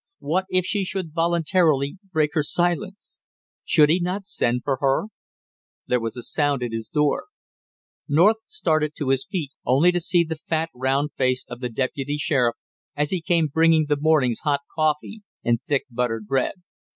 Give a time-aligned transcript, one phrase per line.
[0.17, 3.21] What if she should voluntarily break her silence!
[3.63, 5.09] Should he not send for her
[5.85, 7.25] there was a sound at his door.
[8.07, 12.17] North started to his feet only to see the fat round face of the deputy
[12.17, 12.55] sheriff
[12.95, 16.53] as he came bringing the morning's hot coffee and thick buttered bread.